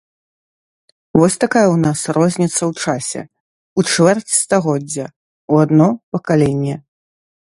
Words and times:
Вось 1.19 1.35
такая 1.43 1.65
ў 1.71 1.75
нас 1.85 1.99
розніца 2.17 2.57
ў 2.69 2.71
часе, 2.85 3.21
у 3.81 3.85
чвэрць 3.91 4.35
стагоддзя, 4.39 5.05
у 5.55 5.61
адно 5.65 5.87
пакаленне. 6.17 6.75